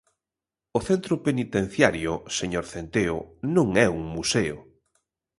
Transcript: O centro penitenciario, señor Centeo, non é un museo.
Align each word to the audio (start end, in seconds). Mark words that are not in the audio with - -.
O 0.77 0.79
centro 0.87 1.15
penitenciario, 1.27 2.13
señor 2.39 2.65
Centeo, 2.73 3.17
non 3.55 3.67
é 3.85 3.87
un 3.97 4.03
museo. 4.15 4.57